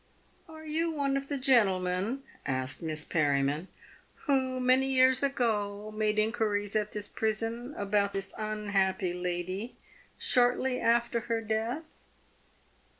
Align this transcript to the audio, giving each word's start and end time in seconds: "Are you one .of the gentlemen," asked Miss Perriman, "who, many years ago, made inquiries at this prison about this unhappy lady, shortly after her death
"Are 0.49 0.65
you 0.65 0.89
one 0.89 1.15
.of 1.15 1.27
the 1.27 1.37
gentlemen," 1.37 2.23
asked 2.43 2.81
Miss 2.81 3.03
Perriman, 3.05 3.67
"who, 4.25 4.59
many 4.59 4.87
years 4.87 5.21
ago, 5.21 5.93
made 5.95 6.17
inquiries 6.17 6.75
at 6.75 6.91
this 6.93 7.07
prison 7.07 7.75
about 7.77 8.11
this 8.11 8.33
unhappy 8.35 9.13
lady, 9.13 9.75
shortly 10.17 10.79
after 10.81 11.19
her 11.29 11.39
death 11.39 11.83